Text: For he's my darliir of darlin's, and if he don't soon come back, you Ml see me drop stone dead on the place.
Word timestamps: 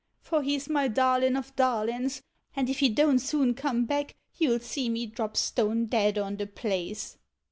For 0.19 0.41
he's 0.41 0.67
my 0.67 0.87
darliir 0.89 1.37
of 1.37 1.55
darlin's, 1.55 2.23
and 2.55 2.71
if 2.71 2.79
he 2.79 2.89
don't 2.89 3.19
soon 3.19 3.53
come 3.53 3.85
back, 3.85 4.15
you 4.35 4.49
Ml 4.49 4.61
see 4.63 4.89
me 4.89 5.05
drop 5.05 5.37
stone 5.37 5.85
dead 5.85 6.17
on 6.17 6.37
the 6.37 6.47
place. 6.47 7.19